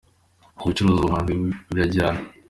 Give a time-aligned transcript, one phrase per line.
[0.61, 1.33] Ubucuruzi ubuhanzi
[1.73, 2.21] birajyana